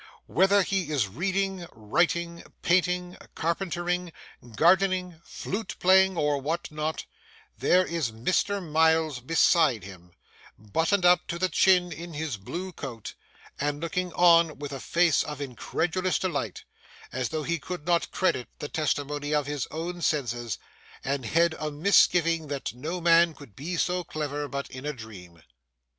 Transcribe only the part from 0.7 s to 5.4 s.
is reading, writing, painting, carpentering, gardening,